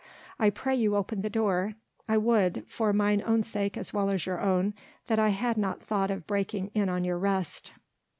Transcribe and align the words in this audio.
I 0.39 0.49
pray 0.49 0.75
you 0.75 0.95
open 0.95 1.21
the 1.21 1.29
door. 1.29 1.75
I 2.09 2.17
would 2.17 2.63
for 2.67 2.91
mine 2.91 3.21
own 3.23 3.43
sake 3.43 3.77
as 3.77 3.93
well 3.93 4.09
as 4.09 4.25
your 4.25 4.41
own 4.41 4.73
that 5.05 5.19
I 5.19 5.29
had 5.29 5.57
not 5.59 5.79
thought 5.83 6.09
of 6.09 6.25
breaking 6.25 6.71
in 6.73 6.89
on 6.89 7.03
your 7.03 7.19
rest." 7.19 7.73